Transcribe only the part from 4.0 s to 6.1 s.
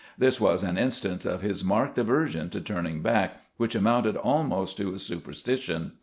almost to a superstition.